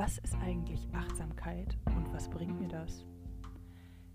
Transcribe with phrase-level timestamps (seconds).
[0.00, 3.04] Was ist eigentlich Achtsamkeit und was bringt mir das?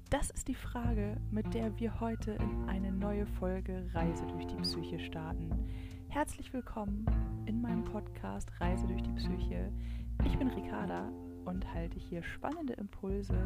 [0.10, 4.56] Das ist die Frage, mit der wir heute in eine neue Folge Reise durch die
[4.56, 5.52] Psyche starten.
[6.08, 7.06] Herzlich willkommen
[7.46, 9.72] in meinem Podcast Reise durch die Psyche.
[10.26, 11.08] Ich bin Ricarda
[11.46, 13.38] und halte hier spannende Impulse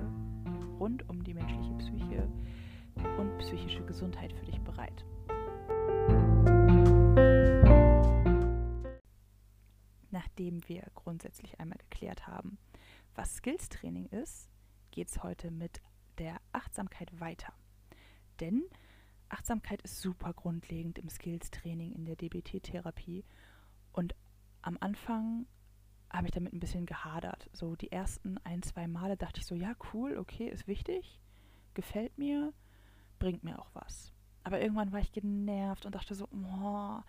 [0.79, 2.29] rund um die menschliche Psyche
[3.17, 5.03] und psychische Gesundheit für dich bereit.
[10.39, 12.59] Nachdem wir grundsätzlich einmal geklärt haben,
[13.13, 14.47] was Skills-Training ist,
[14.89, 15.81] geht es heute mit
[16.17, 17.51] der Achtsamkeit weiter.
[18.39, 18.63] Denn
[19.27, 23.25] Achtsamkeit ist super grundlegend im Skills-Training in der DBT-Therapie.
[23.91, 24.15] Und
[24.61, 25.45] am Anfang
[26.09, 27.49] habe ich damit ein bisschen gehadert.
[27.51, 31.19] So die ersten ein, zwei Male dachte ich so, ja, cool, okay, ist wichtig,
[31.73, 32.53] gefällt mir,
[33.19, 34.13] bringt mir auch was.
[34.45, 37.01] Aber irgendwann war ich genervt und dachte so, oh,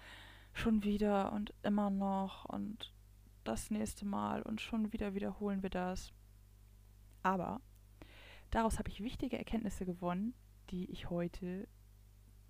[0.53, 2.93] schon wieder und immer noch und
[3.45, 6.13] das nächste Mal und schon wieder wiederholen wir das.
[7.23, 7.61] Aber
[8.51, 10.35] daraus habe ich wichtige Erkenntnisse gewonnen,
[10.71, 11.69] die ich heute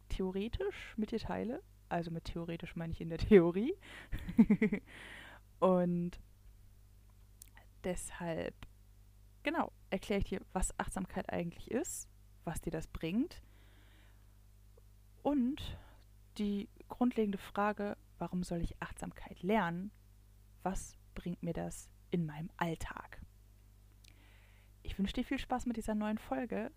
[0.09, 1.63] theoretisch mit dir teile.
[1.89, 3.75] Also mit theoretisch meine ich in der Theorie.
[5.59, 6.21] und
[7.85, 8.55] deshalb,
[9.43, 12.09] genau, erkläre ich dir, was Achtsamkeit eigentlich ist,
[12.45, 13.43] was dir das bringt
[15.23, 15.79] und
[16.39, 19.91] die grundlegende Frage, warum soll ich Achtsamkeit lernen?
[20.63, 23.23] Was bringt mir das in meinem Alltag?
[24.83, 26.71] Ich wünsche dir viel Spaß mit dieser neuen Folge.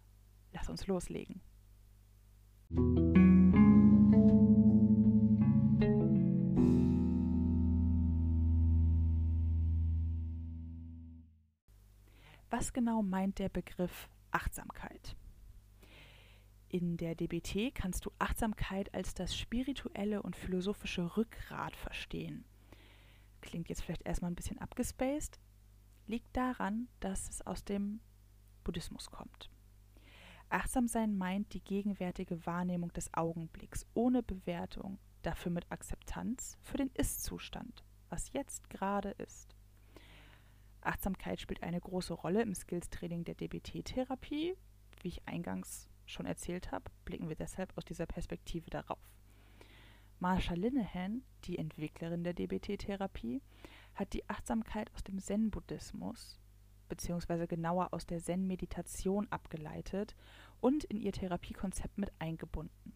[0.54, 1.42] Lass uns loslegen.
[12.50, 15.18] Was genau meint der Begriff Achtsamkeit?
[16.70, 22.46] In der DBT kannst du Achtsamkeit als das spirituelle und philosophische Rückgrat verstehen.
[23.44, 25.38] Klingt jetzt vielleicht erstmal ein bisschen abgespaced,
[26.08, 28.00] liegt daran, dass es aus dem
[28.64, 29.52] Buddhismus kommt.
[30.48, 37.84] Achtsamsein meint die gegenwärtige Wahrnehmung des Augenblicks ohne Bewertung, dafür mit Akzeptanz für den Ist-Zustand,
[38.08, 39.58] was jetzt gerade ist.
[40.80, 44.56] Achtsamkeit spielt eine große Rolle im Skills-Training der DBT-Therapie,
[45.02, 49.00] wie ich eingangs schon erzählt habe, blicken wir deshalb aus dieser Perspektive darauf.
[50.24, 53.42] Marsha Linehan, die Entwicklerin der DBT-Therapie,
[53.94, 56.40] hat die Achtsamkeit aus dem Zen-Buddhismus
[56.88, 60.16] beziehungsweise genauer aus der Zen-Meditation abgeleitet
[60.62, 62.94] und in ihr Therapiekonzept mit eingebunden.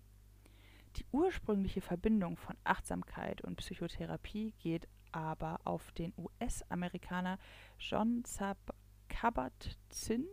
[0.95, 7.39] Die ursprüngliche Verbindung von Achtsamkeit und Psychotherapie geht aber auf den US-Amerikaner
[7.77, 8.23] John
[9.09, 10.27] Kabat-Zinn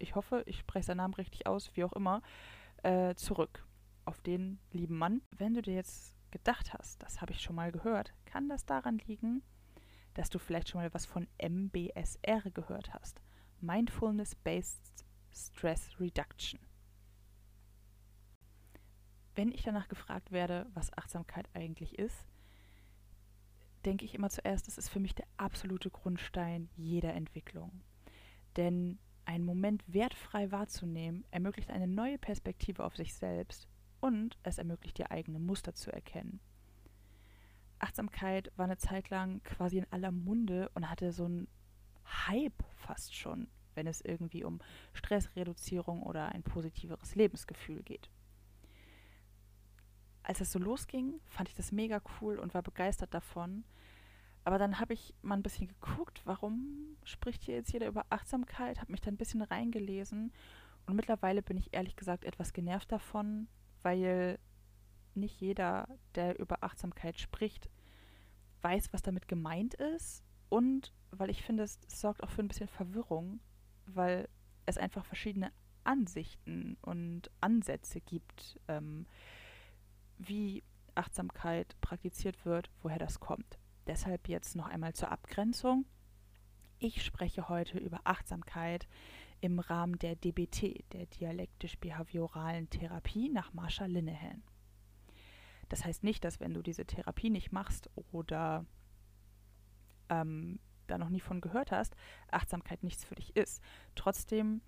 [0.00, 2.22] ich hoffe, ich spreche seinen Namen richtig aus, wie auch immer,
[2.82, 3.64] äh, zurück
[4.04, 5.22] auf den lieben Mann.
[5.30, 8.98] Wenn du dir jetzt gedacht hast, das habe ich schon mal gehört, kann das daran
[9.06, 9.42] liegen,
[10.14, 13.22] dass du vielleicht schon mal was von MBSR gehört hast.
[13.60, 16.58] Mindfulness-Based Stress Reduction.
[19.36, 22.26] Wenn ich danach gefragt werde, was Achtsamkeit eigentlich ist,
[23.84, 27.80] denke ich immer zuerst, es ist für mich der absolute Grundstein jeder Entwicklung.
[28.56, 33.68] Denn einen Moment wertfrei wahrzunehmen, ermöglicht eine neue Perspektive auf sich selbst
[34.04, 36.38] und es ermöglicht dir eigene Muster zu erkennen.
[37.78, 41.48] Achtsamkeit war eine Zeit lang quasi in aller Munde und hatte so einen
[42.04, 44.60] Hype fast schon, wenn es irgendwie um
[44.92, 48.10] Stressreduzierung oder ein positiveres Lebensgefühl geht.
[50.22, 53.64] Als es so losging, fand ich das mega cool und war begeistert davon,
[54.44, 58.82] aber dann habe ich mal ein bisschen geguckt, warum spricht hier jetzt jeder über Achtsamkeit,
[58.82, 60.30] habe mich da ein bisschen reingelesen
[60.84, 63.48] und mittlerweile bin ich ehrlich gesagt etwas genervt davon,
[63.84, 64.38] weil
[65.14, 65.86] nicht jeder,
[66.16, 67.70] der über Achtsamkeit spricht,
[68.62, 72.68] weiß, was damit gemeint ist und weil ich finde, es, sorgt auch für ein bisschen
[72.68, 73.40] Verwirrung,
[73.86, 74.28] weil
[74.66, 75.52] es einfach verschiedene
[75.84, 79.06] Ansichten und Ansätze gibt, ähm,
[80.18, 83.58] wie Achtsamkeit praktiziert wird, woher das kommt.
[83.86, 85.84] Deshalb jetzt noch einmal zur Abgrenzung.
[86.78, 88.88] Ich spreche heute über Achtsamkeit
[89.44, 94.42] im Rahmen der DBT, der dialektisch-behavioralen Therapie nach Marsha Linehan.
[95.68, 98.64] Das heißt nicht, dass wenn du diese Therapie nicht machst oder
[100.08, 101.94] ähm, da noch nie von gehört hast,
[102.30, 103.62] Achtsamkeit nichts für dich ist.
[103.94, 104.62] Trotzdem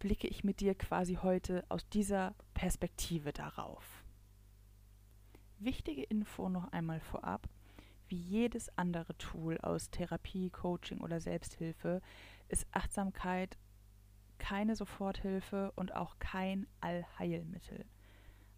[0.00, 4.04] blicke ich mit dir quasi heute aus dieser Perspektive darauf.
[5.60, 7.48] Wichtige Info noch einmal vorab
[8.08, 12.02] wie jedes andere Tool aus Therapie, Coaching oder Selbsthilfe
[12.52, 13.58] ist Achtsamkeit
[14.38, 17.84] keine Soforthilfe und auch kein Allheilmittel.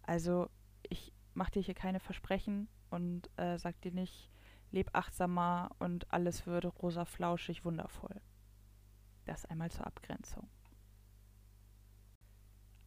[0.01, 0.49] Also
[0.83, 4.29] ich mache dir hier keine Versprechen und äh, sag dir nicht,
[4.71, 8.21] leb achtsamer und alles würde rosa flauschig wundervoll.
[9.25, 10.49] Das einmal zur Abgrenzung.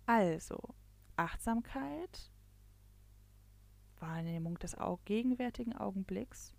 [0.06, 0.58] Also,
[1.16, 2.30] Achtsamkeit,
[3.98, 6.54] Wahrnehmung des gegenwärtigen Augenblicks,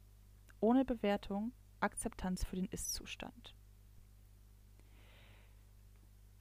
[0.60, 3.56] ohne Bewertung, Akzeptanz für den Ist-Zustand.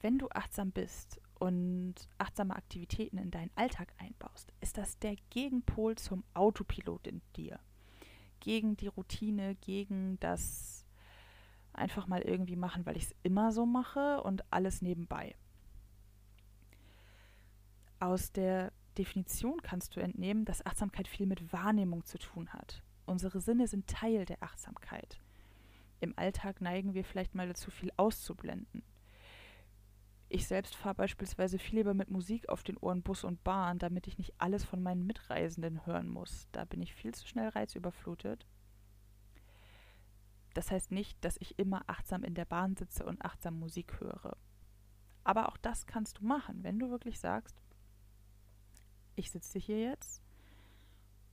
[0.01, 5.97] Wenn du achtsam bist und achtsame Aktivitäten in deinen Alltag einbaust, ist das der Gegenpol
[5.97, 7.59] zum Autopilot in dir.
[8.39, 10.85] Gegen die Routine, gegen das
[11.73, 15.35] einfach mal irgendwie machen, weil ich es immer so mache und alles nebenbei.
[17.99, 22.81] Aus der Definition kannst du entnehmen, dass Achtsamkeit viel mit Wahrnehmung zu tun hat.
[23.05, 25.19] Unsere Sinne sind Teil der Achtsamkeit.
[25.99, 28.83] Im Alltag neigen wir vielleicht mal dazu, viel auszublenden.
[30.31, 34.05] Ich selbst fahre beispielsweise viel lieber mit Musik auf den Ohren Bus und Bahn, damit
[34.05, 36.47] ich nicht alles von meinen Mitreisenden hören muss.
[36.51, 38.45] Da bin ich viel zu schnell reizüberflutet.
[40.53, 44.37] Das heißt nicht, dass ich immer achtsam in der Bahn sitze und achtsam Musik höre.
[45.23, 47.59] Aber auch das kannst du machen, wenn du wirklich sagst,
[49.15, 50.21] ich sitze hier jetzt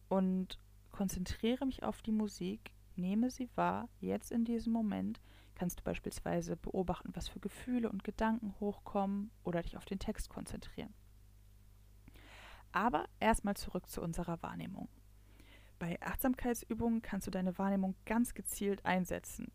[0.09, 0.59] und
[0.91, 5.21] konzentriere mich auf die Musik, nehme sie wahr, jetzt in diesem Moment,
[5.57, 10.29] kannst du beispielsweise beobachten, was für Gefühle und Gedanken hochkommen oder dich auf den Text
[10.29, 10.95] konzentrieren.
[12.73, 14.89] Aber erstmal zurück zu unserer Wahrnehmung.
[15.79, 19.51] Bei Achtsamkeitsübungen kannst du deine Wahrnehmung ganz gezielt einsetzen,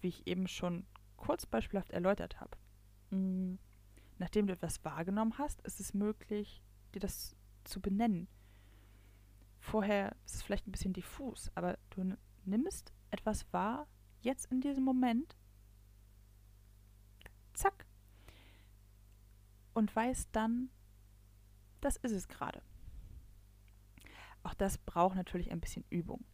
[0.00, 0.86] wie ich eben schon
[1.16, 2.56] kurz beispielhaft erläutert habe.
[3.10, 3.58] Hm,
[4.18, 6.62] nachdem du etwas wahrgenommen hast, ist es möglich,
[6.94, 8.28] dir das zu benennen.
[9.58, 13.86] Vorher ist es vielleicht ein bisschen diffus, aber du nimmst etwas wahr,
[14.20, 15.36] jetzt in diesem Moment,
[19.78, 20.70] und weiß dann,
[21.80, 22.60] das ist es gerade.
[24.42, 26.24] Auch das braucht natürlich ein bisschen Übung.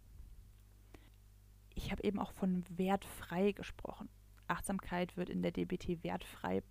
[1.74, 4.08] Ich habe eben auch von wertfrei gesprochen.
[4.48, 6.62] Achtsamkeit wird in der DBT wertfrei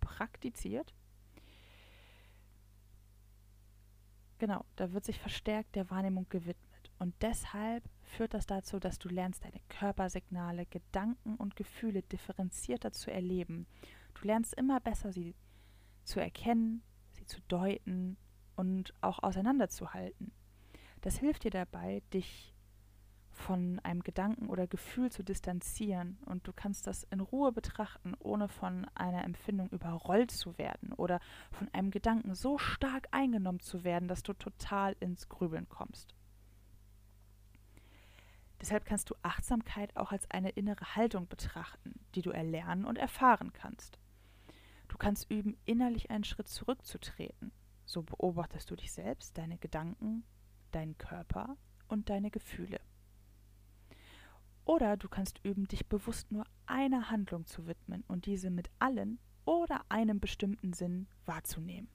[0.00, 0.94] praktiziert.
[4.38, 6.90] Genau, da wird sich verstärkt der Wahrnehmung gewidmet.
[6.98, 13.12] Und deshalb führt das dazu, dass du lernst, deine Körpersignale, Gedanken und Gefühle differenzierter zu
[13.12, 13.68] erleben.
[14.14, 15.36] Du lernst immer besser, sie
[16.06, 16.82] zu erkennen,
[17.12, 18.16] sie zu deuten
[18.56, 20.32] und auch auseinanderzuhalten.
[21.02, 22.54] Das hilft dir dabei, dich
[23.30, 28.48] von einem Gedanken oder Gefühl zu distanzieren und du kannst das in Ruhe betrachten, ohne
[28.48, 31.20] von einer Empfindung überrollt zu werden oder
[31.52, 36.14] von einem Gedanken so stark eingenommen zu werden, dass du total ins Grübeln kommst.
[38.60, 43.52] Deshalb kannst du Achtsamkeit auch als eine innere Haltung betrachten, die du erlernen und erfahren
[43.52, 43.98] kannst.
[44.88, 47.52] Du kannst üben, innerlich einen Schritt zurückzutreten.
[47.84, 50.24] So beobachtest du dich selbst, deine Gedanken,
[50.72, 51.56] deinen Körper
[51.88, 52.80] und deine Gefühle.
[54.64, 59.20] Oder du kannst üben, dich bewusst nur einer Handlung zu widmen und diese mit allen
[59.44, 61.88] oder einem bestimmten Sinn wahrzunehmen.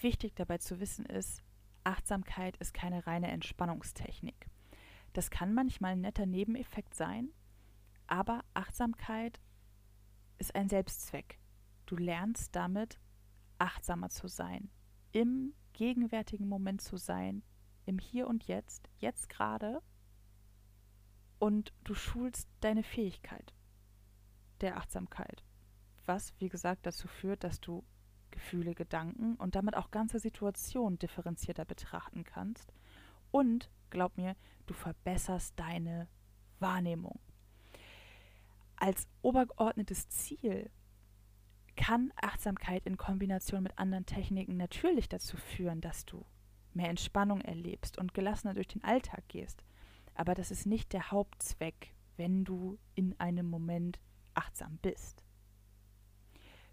[0.00, 1.42] Wichtig dabei zu wissen ist,
[1.84, 4.46] Achtsamkeit ist keine reine Entspannungstechnik.
[5.12, 7.30] Das kann manchmal ein netter Nebeneffekt sein,
[8.08, 9.40] aber Achtsamkeit
[10.38, 11.38] ist ein Selbstzweck.
[11.86, 12.98] Du lernst damit,
[13.58, 14.70] achtsamer zu sein,
[15.12, 17.42] im gegenwärtigen Moment zu sein,
[17.86, 19.80] im Hier und Jetzt, jetzt gerade,
[21.38, 23.54] und du schulst deine Fähigkeit
[24.60, 25.44] der Achtsamkeit,
[26.04, 27.84] was, wie gesagt, dazu führt, dass du
[28.30, 32.72] Gefühle, Gedanken und damit auch ganze Situationen differenzierter betrachten kannst.
[33.30, 36.08] Und, glaub mir, du verbesserst deine
[36.58, 37.20] Wahrnehmung.
[38.80, 40.70] Als obergeordnetes Ziel
[41.76, 46.24] kann Achtsamkeit in Kombination mit anderen Techniken natürlich dazu führen, dass du
[46.74, 49.64] mehr Entspannung erlebst und gelassener durch den Alltag gehst.
[50.14, 53.98] Aber das ist nicht der Hauptzweck, wenn du in einem Moment
[54.34, 55.24] achtsam bist.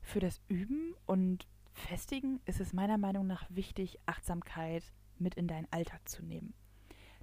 [0.02, 4.84] Für das Üben und Festigen ist es meiner Meinung nach wichtig, Achtsamkeit
[5.18, 6.54] mit in deinen Alltag zu nehmen.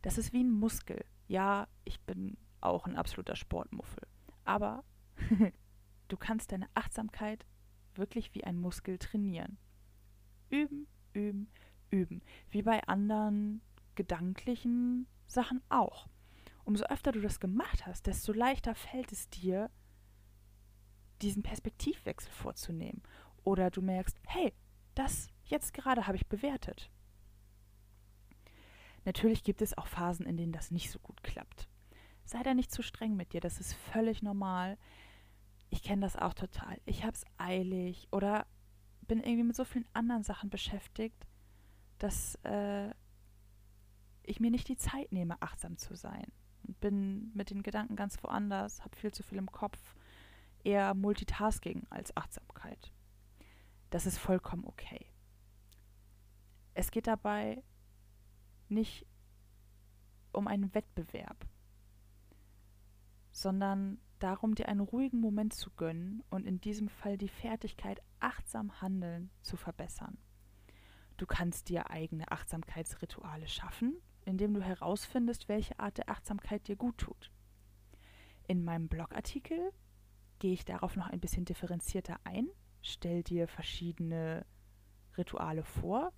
[0.02, 1.04] Das ist wie ein Muskel.
[1.28, 4.06] Ja, ich bin auch ein absoluter Sportmuffel.
[4.44, 4.84] Aber
[6.08, 7.46] du kannst deine Achtsamkeit
[7.94, 9.58] wirklich wie ein Muskel trainieren.
[10.50, 11.49] Üben, üben,
[11.90, 12.22] üben.
[12.50, 13.62] Wie bei anderen
[13.94, 16.08] gedanklichen Sachen auch.
[16.64, 19.70] Umso öfter du das gemacht hast, desto leichter fällt es dir,
[21.20, 23.02] diesen Perspektivwechsel vorzunehmen.
[23.44, 24.52] Oder du merkst, hey,
[24.94, 26.90] das jetzt gerade habe ich bewertet.
[29.04, 31.68] Natürlich gibt es auch Phasen, in denen das nicht so gut klappt.
[32.24, 34.78] Sei da nicht zu streng mit dir, das ist völlig normal.
[35.70, 36.78] Ich kenne das auch total.
[36.84, 38.46] Ich habe es eilig oder
[39.08, 41.26] bin irgendwie mit so vielen anderen Sachen beschäftigt,
[41.98, 42.90] dass äh,
[44.22, 46.32] ich mir nicht die Zeit nehme, achtsam zu sein.
[46.66, 49.94] Und bin mit den Gedanken ganz woanders, habe viel zu viel im Kopf,
[50.64, 52.92] eher Multitasking als Achtsamkeit.
[53.90, 55.06] Das ist vollkommen okay.
[56.74, 57.62] Es geht dabei
[58.68, 59.06] nicht
[60.32, 61.46] um einen Wettbewerb,
[63.32, 68.80] sondern darum, dir einen ruhigen Moment zu gönnen und in diesem Fall die Fertigkeit, achtsam
[68.80, 70.18] handeln zu verbessern.
[71.16, 76.98] Du kannst dir eigene Achtsamkeitsrituale schaffen, indem du herausfindest, welche Art der Achtsamkeit dir gut
[76.98, 77.30] tut.
[78.46, 79.72] In meinem Blogartikel
[80.38, 82.48] gehe ich darauf noch ein bisschen differenzierter ein,
[82.80, 84.44] stell dir verschiedene
[85.16, 86.12] Rituale vor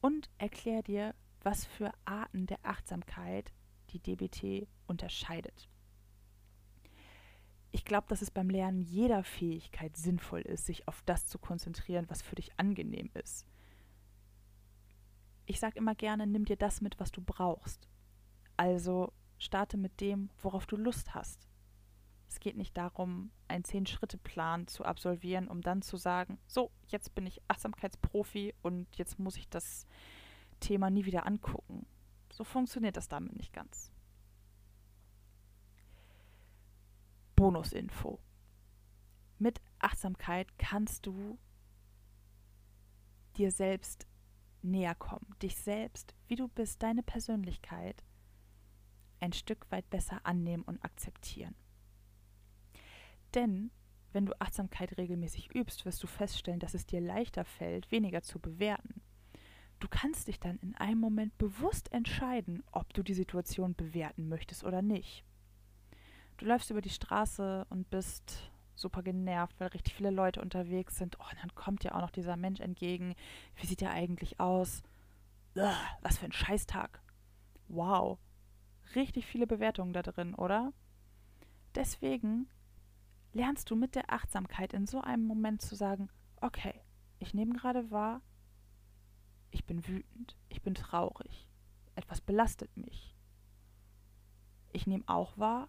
[0.00, 3.52] und erkläre dir, was für Arten der Achtsamkeit
[3.90, 5.68] die DBT unterscheidet.
[7.70, 12.06] Ich glaube, dass es beim Lernen jeder Fähigkeit sinnvoll ist, sich auf das zu konzentrieren,
[12.08, 13.46] was für dich angenehm ist.
[15.46, 17.88] Ich sage immer gerne, nimm dir das mit, was du brauchst.
[18.56, 21.48] Also starte mit dem, worauf du Lust hast.
[22.28, 27.26] Es geht nicht darum, einen Zehn-Schritte-Plan zu absolvieren, um dann zu sagen, so, jetzt bin
[27.26, 29.86] ich Achtsamkeitsprofi und jetzt muss ich das
[30.60, 31.86] Thema nie wieder angucken.
[32.30, 33.90] So funktioniert das damit nicht ganz.
[37.38, 38.18] Bonusinfo.
[39.38, 41.38] Mit Achtsamkeit kannst du
[43.36, 44.08] dir selbst
[44.60, 48.02] näher kommen, dich selbst, wie du bist, deine Persönlichkeit
[49.20, 51.54] ein Stück weit besser annehmen und akzeptieren.
[53.34, 53.70] Denn
[54.12, 58.40] wenn du Achtsamkeit regelmäßig übst, wirst du feststellen, dass es dir leichter fällt, weniger zu
[58.40, 59.00] bewerten.
[59.78, 64.64] Du kannst dich dann in einem Moment bewusst entscheiden, ob du die Situation bewerten möchtest
[64.64, 65.27] oder nicht.
[66.38, 71.18] Du läufst über die Straße und bist super genervt, weil richtig viele Leute unterwegs sind.
[71.18, 73.16] Oh, dann kommt dir auch noch dieser Mensch entgegen.
[73.56, 74.84] Wie sieht er eigentlich aus?
[75.56, 77.02] Ugh, was für ein Scheißtag.
[77.66, 78.18] Wow.
[78.94, 80.72] Richtig viele Bewertungen da drin, oder?
[81.74, 82.48] Deswegen
[83.32, 86.08] lernst du mit der Achtsamkeit in so einem Moment zu sagen,
[86.40, 86.80] okay,
[87.18, 88.22] ich nehme gerade wahr,
[89.50, 91.48] ich bin wütend, ich bin traurig,
[91.96, 93.16] etwas belastet mich.
[94.72, 95.68] Ich nehme auch wahr,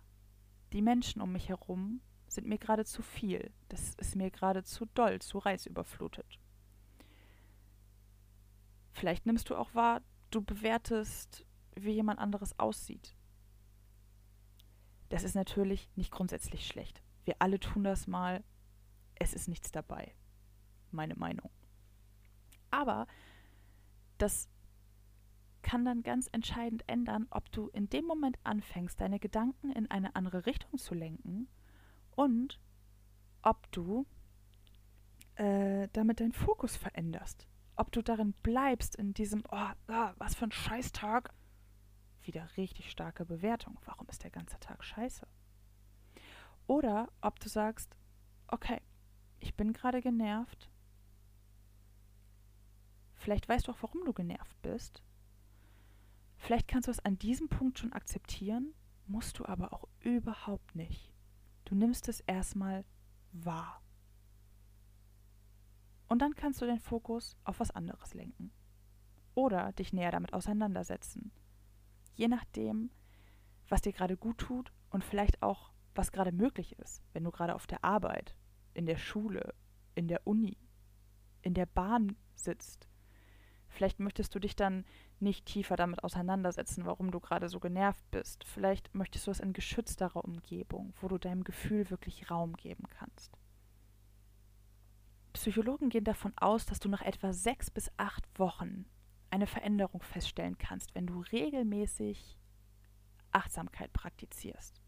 [0.74, 4.86] die Menschen um mich herum sind mir gerade zu viel, das ist mir gerade zu
[4.94, 6.40] doll, zu reizüberflutet.
[8.92, 11.46] Vielleicht nimmst du auch wahr, du bewertest,
[11.76, 13.16] wie jemand anderes aussieht.
[15.10, 17.02] Das ist natürlich nicht grundsätzlich schlecht.
[17.24, 18.44] Wir alle tun das mal.
[19.16, 20.14] Es ist nichts dabei.
[20.92, 21.50] Meine Meinung.
[22.72, 23.08] Aber
[24.18, 24.48] das
[25.62, 30.16] kann dann ganz entscheidend ändern, ob du in dem Moment anfängst, deine Gedanken in eine
[30.16, 31.48] andere Richtung zu lenken
[32.16, 32.60] und
[33.42, 34.06] ob du
[35.36, 37.48] äh, damit deinen Fokus veränderst.
[37.76, 41.34] Ob du darin bleibst, in diesem, oh, ah, was für ein Scheißtag.
[42.22, 43.80] Wieder richtig starke Bewertung.
[43.86, 45.26] Warum ist der ganze Tag scheiße?
[46.68, 47.96] Oder ob du sagst,
[48.48, 48.82] okay,
[49.40, 50.70] ich bin gerade genervt.
[53.16, 55.02] Vielleicht weißt du auch, warum du genervt bist.
[56.40, 58.74] Vielleicht kannst du es an diesem Punkt schon akzeptieren,
[59.06, 61.14] musst du aber auch überhaupt nicht.
[61.66, 62.86] Du nimmst es erstmal
[63.32, 63.84] wahr.
[66.08, 68.52] Und dann kannst du den Fokus auf was anderes lenken.
[69.36, 71.32] Oder dich näher damit auseinandersetzen.
[72.16, 72.90] Je nachdem,
[73.68, 77.54] was dir gerade gut tut und vielleicht auch was gerade möglich ist, wenn du gerade
[77.54, 78.36] auf der Arbeit,
[78.74, 79.54] in der Schule,
[79.94, 80.58] in der Uni,
[81.42, 82.89] in der Bahn sitzt.
[83.70, 84.84] Vielleicht möchtest du dich dann
[85.20, 88.44] nicht tiefer damit auseinandersetzen, warum du gerade so genervt bist.
[88.44, 93.38] Vielleicht möchtest du es in geschützterer Umgebung, wo du deinem Gefühl wirklich Raum geben kannst.
[95.34, 98.86] Psychologen gehen davon aus, dass du nach etwa sechs bis acht Wochen
[99.30, 102.38] eine Veränderung feststellen kannst, wenn du regelmäßig
[103.32, 104.82] Achtsamkeit praktizierst.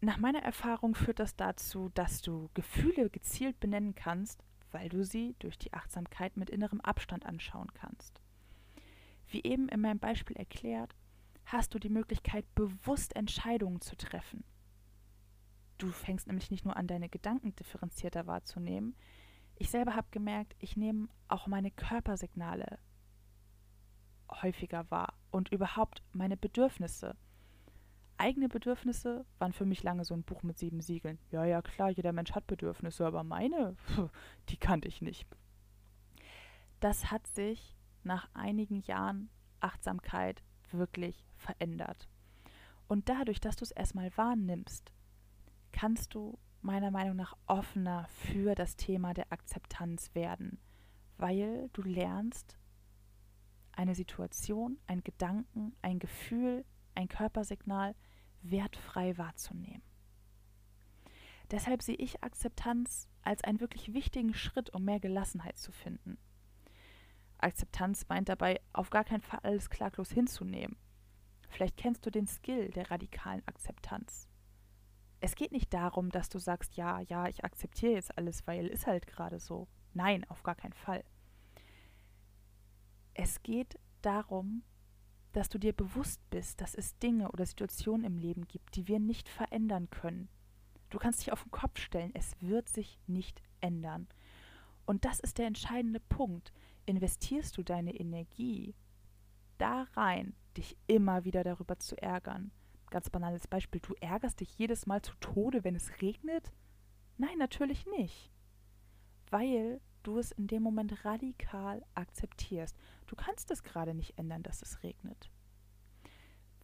[0.00, 5.36] Nach meiner Erfahrung führt das dazu, dass du Gefühle gezielt benennen kannst, weil du sie
[5.38, 8.20] durch die Achtsamkeit mit innerem Abstand anschauen kannst.
[9.28, 10.94] Wie eben in meinem Beispiel erklärt,
[11.46, 14.44] hast du die Möglichkeit, bewusst Entscheidungen zu treffen.
[15.78, 18.96] Du fängst nämlich nicht nur an, deine Gedanken differenzierter wahrzunehmen.
[19.56, 22.78] Ich selber habe gemerkt, ich nehme auch meine Körpersignale
[24.42, 27.16] häufiger wahr und überhaupt meine Bedürfnisse
[28.18, 31.18] eigene Bedürfnisse waren für mich lange so ein Buch mit sieben Siegeln.
[31.30, 33.76] Ja, ja, klar, jeder Mensch hat Bedürfnisse, aber meine,
[34.48, 35.28] die kannte ich nicht.
[36.80, 39.30] Das hat sich nach einigen Jahren
[39.60, 42.08] Achtsamkeit wirklich verändert.
[42.86, 44.92] Und dadurch, dass du es erstmal wahrnimmst,
[45.72, 50.58] kannst du meiner Meinung nach offener für das Thema der Akzeptanz werden,
[51.16, 52.58] weil du lernst,
[53.76, 56.64] eine Situation, ein Gedanken, ein Gefühl,
[56.94, 57.94] ein Körpersignal
[58.42, 59.82] wertfrei wahrzunehmen.
[61.50, 66.18] Deshalb sehe ich Akzeptanz als einen wirklich wichtigen Schritt, um mehr Gelassenheit zu finden.
[67.38, 70.76] Akzeptanz meint dabei, auf gar keinen Fall alles klaglos hinzunehmen.
[71.48, 74.28] Vielleicht kennst du den Skill der radikalen Akzeptanz.
[75.20, 78.86] Es geht nicht darum, dass du sagst, ja, ja, ich akzeptiere jetzt alles, weil ist
[78.86, 79.68] halt gerade so.
[79.92, 81.04] Nein, auf gar keinen Fall.
[83.14, 84.64] Es geht darum,
[85.34, 89.00] dass du dir bewusst bist, dass es Dinge oder Situationen im Leben gibt, die wir
[89.00, 90.28] nicht verändern können.
[90.90, 94.06] Du kannst dich auf den Kopf stellen, es wird sich nicht ändern.
[94.86, 96.52] Und das ist der entscheidende Punkt.
[96.86, 98.74] Investierst du deine Energie
[99.58, 102.52] da rein, dich immer wieder darüber zu ärgern?
[102.90, 106.52] Ganz banales Beispiel, du ärgerst dich jedes Mal zu Tode, wenn es regnet?
[107.16, 108.30] Nein, natürlich nicht.
[109.30, 112.76] Weil du es in dem Moment radikal akzeptierst.
[113.06, 115.30] Du kannst es gerade nicht ändern, dass es regnet.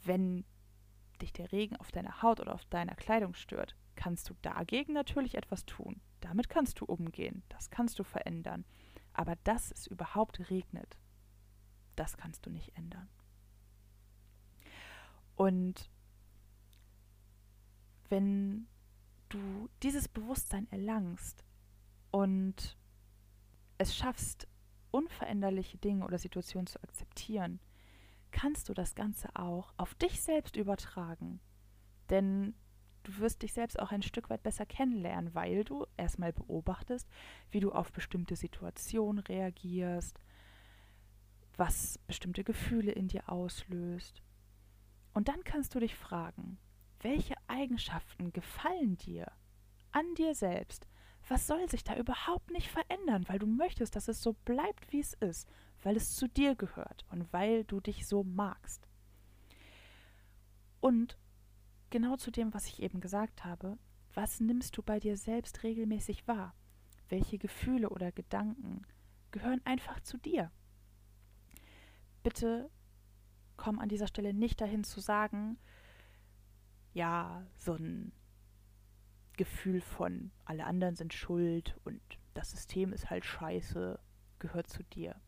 [0.02, 0.44] Wenn
[1.20, 5.34] dich der Regen auf deiner Haut oder auf deiner Kleidung stört, kannst du dagegen natürlich
[5.34, 6.00] etwas tun.
[6.20, 8.64] Damit kannst du umgehen, das kannst du verändern.
[9.12, 10.98] Aber dass es überhaupt regnet,
[11.96, 13.08] das kannst du nicht ändern.
[15.36, 15.90] Und
[18.08, 18.66] wenn
[19.28, 21.44] du dieses Bewusstsein erlangst
[22.10, 22.76] und
[23.78, 24.46] es schaffst,
[24.90, 27.60] unveränderliche Dinge oder Situationen zu akzeptieren,
[28.30, 31.40] kannst du das Ganze auch auf dich selbst übertragen.
[32.10, 32.54] Denn
[33.02, 37.08] du wirst dich selbst auch ein Stück weit besser kennenlernen, weil du erstmal beobachtest,
[37.50, 40.18] wie du auf bestimmte Situationen reagierst,
[41.56, 44.22] was bestimmte Gefühle in dir auslöst.
[45.12, 46.58] Und dann kannst du dich fragen,
[47.00, 49.30] welche Eigenschaften gefallen dir
[49.92, 50.86] an dir selbst,
[51.30, 54.98] was soll sich da überhaupt nicht verändern, weil du möchtest, dass es so bleibt, wie
[54.98, 55.48] es ist,
[55.84, 58.88] weil es zu dir gehört und weil du dich so magst.
[60.80, 61.16] Und
[61.90, 63.78] genau zu dem, was ich eben gesagt habe,
[64.12, 66.52] was nimmst du bei dir selbst regelmäßig wahr?
[67.08, 68.82] Welche Gefühle oder Gedanken
[69.30, 70.50] gehören einfach zu dir?
[72.24, 72.68] Bitte
[73.56, 75.58] komm an dieser Stelle nicht dahin zu sagen,
[76.92, 78.10] ja, so ein
[79.40, 82.02] Gefühl von, alle anderen sind schuld und
[82.34, 83.98] das System ist halt scheiße,
[84.38, 85.18] gehört zu dir.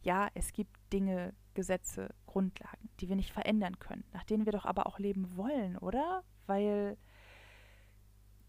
[0.00, 4.64] Ja, es gibt Dinge, Gesetze, Grundlagen, die wir nicht verändern können, nach denen wir doch
[4.64, 6.24] aber auch leben wollen, oder?
[6.46, 6.96] Weil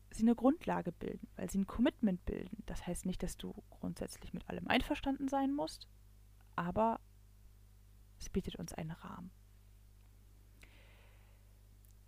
[0.10, 2.63] sie eine Grundlage bilden, weil sie ein Commitment bilden.
[2.65, 5.89] Das heißt nicht, dass du grundsätzlich mit allem einverstanden sein musst,
[6.55, 7.01] aber
[8.19, 9.31] es bietet uns einen Rahmen.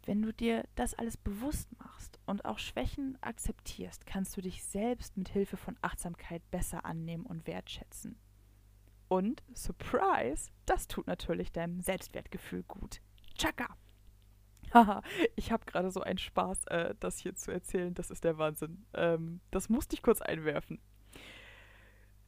[0.06, 5.16] Wenn du dir das alles bewusst machst und auch Schwächen akzeptierst, kannst du dich selbst
[5.16, 8.20] mit Hilfe von Achtsamkeit besser annehmen und wertschätzen.
[9.08, 13.02] Und Surprise, das tut natürlich deinem Selbstwertgefühl gut.
[13.38, 13.78] Chaka!
[14.74, 15.04] Haha,
[15.36, 17.94] ich habe gerade so einen Spaß, äh, das hier zu erzählen.
[17.94, 18.86] Das ist der Wahnsinn.
[18.94, 20.82] Ähm, das musste ich kurz einwerfen.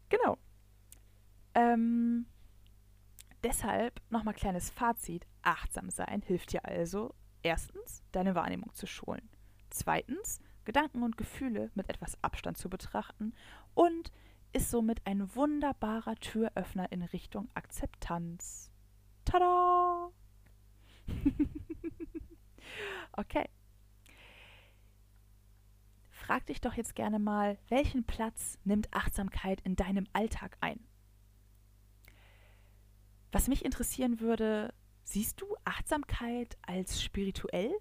[0.10, 0.38] Genau.
[1.56, 2.28] Ähm,
[3.44, 5.26] deshalb nochmal kleines Fazit.
[5.42, 7.14] Achtsam sein hilft dir also,
[7.46, 9.30] Erstens, deine Wahrnehmung zu schulen.
[9.70, 13.36] Zweitens, Gedanken und Gefühle mit etwas Abstand zu betrachten.
[13.76, 14.12] Und
[14.52, 18.72] ist somit ein wunderbarer Türöffner in Richtung Akzeptanz.
[19.26, 20.10] Tada!
[23.12, 23.48] okay.
[26.10, 30.80] Frag dich doch jetzt gerne mal, welchen Platz nimmt Achtsamkeit in deinem Alltag ein?
[33.32, 34.74] Was mich interessieren würde,
[35.06, 37.72] Siehst du Achtsamkeit als spirituell?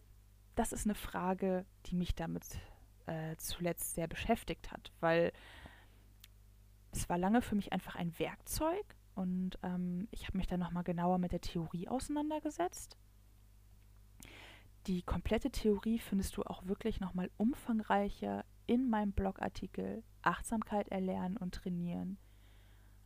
[0.55, 2.45] Das ist eine Frage, die mich damit
[3.07, 5.33] äh, zuletzt sehr beschäftigt hat, weil
[6.93, 10.85] es war lange für mich einfach ein Werkzeug und ähm, ich habe mich dann nochmal
[10.85, 12.99] genauer mit der Theorie auseinandergesetzt.
[14.87, 21.55] Die komplette Theorie findest du auch wirklich nochmal umfangreicher in meinem Blogartikel Achtsamkeit erlernen und
[21.55, 22.19] trainieren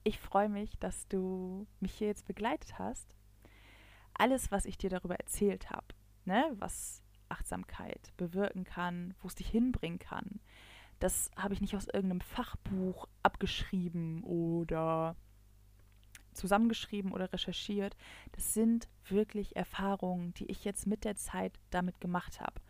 [0.05, 3.15] Ich freue mich, dass du mich hier jetzt begleitet hast.
[4.15, 5.87] Alles, was ich dir darüber erzählt habe,
[6.25, 10.41] ne, was Achtsamkeit bewirken kann, wo es dich hinbringen kann,
[10.99, 15.15] das habe ich nicht aus irgendeinem Fachbuch abgeschrieben oder
[16.33, 17.97] zusammengeschrieben oder recherchiert.
[18.33, 22.61] Das sind wirklich Erfahrungen, die ich jetzt mit der Zeit damit gemacht habe.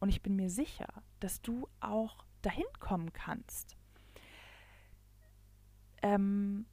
[0.00, 0.88] Und ich bin mir sicher,
[1.20, 3.76] dass du auch dahin kommen kannst.
[6.02, 6.66] Ähm,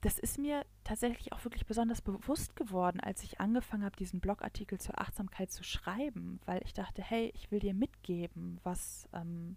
[0.00, 4.78] das ist mir tatsächlich auch wirklich besonders bewusst geworden, als ich angefangen habe, diesen Blogartikel
[4.78, 9.56] zur Achtsamkeit zu schreiben, weil ich dachte, hey, ich will dir mitgeben, was ähm,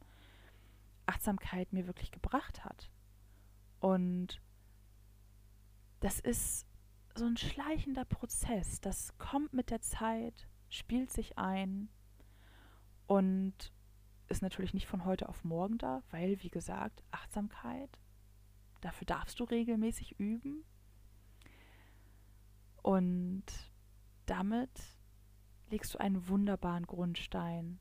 [1.06, 2.90] Achtsamkeit mir wirklich gebracht hat.
[3.80, 4.42] Und
[6.00, 6.66] das ist
[7.16, 11.90] so ein schleichender Prozess, das kommt mit der Zeit, spielt sich ein
[13.08, 13.74] und
[14.28, 18.00] ist natürlich nicht von heute auf morgen da, weil, wie gesagt, Achtsamkeit
[18.82, 20.64] Dafür darfst du regelmäßig üben.
[22.82, 23.44] Und
[24.26, 24.70] damit
[25.70, 27.80] legst du einen wunderbaren Grundstein,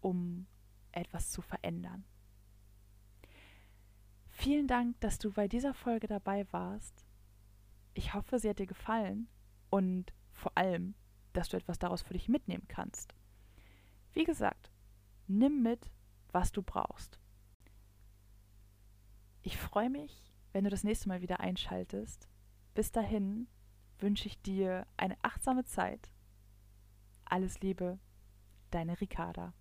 [0.00, 0.46] um
[0.92, 2.04] etwas zu verändern.
[4.28, 7.07] Vielen Dank, dass du bei dieser Folge dabei warst.
[7.98, 9.26] Ich hoffe, sie hat dir gefallen
[9.70, 10.94] und vor allem,
[11.32, 13.12] dass du etwas daraus für dich mitnehmen kannst.
[14.12, 14.70] Wie gesagt,
[15.26, 15.90] nimm mit,
[16.30, 17.18] was du brauchst.
[19.42, 22.28] Ich freue mich, wenn du das nächste Mal wieder einschaltest.
[22.72, 23.48] Bis dahin
[23.98, 26.12] wünsche ich dir eine achtsame Zeit.
[27.24, 27.98] Alles Liebe,
[28.70, 29.54] deine Ricarda.